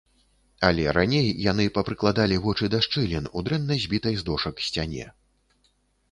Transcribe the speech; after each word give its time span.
Але 0.67 0.85
раней 0.97 1.27
яны 1.51 1.65
папрыкладалі 1.75 2.39
вочы 2.45 2.69
да 2.75 2.79
шчылін 2.85 3.27
у 3.41 3.43
дрэнна 3.49 3.77
збітай 3.83 4.17
з 4.23 4.25
дошак 4.31 4.63
сцяне. 4.69 5.05